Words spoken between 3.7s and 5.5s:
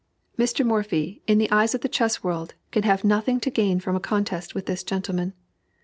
from a contest with this gentleman.